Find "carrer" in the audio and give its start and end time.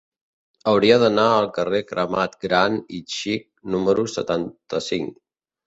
1.57-1.83